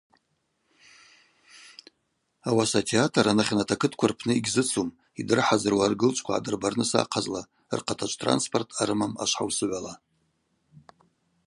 [2.49, 4.89] Ауаса атеатр анахьанат акытква рпны йгьзыцум
[5.21, 7.41] йдрыхӏазыруа аргылчӏвква гӏадырбарныс ахъазла
[7.77, 9.93] рхъатачӏв транспорт ъарымам ашвхӏаусыгӏвала.